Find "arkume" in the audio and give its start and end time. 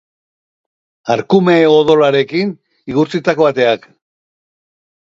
1.17-1.55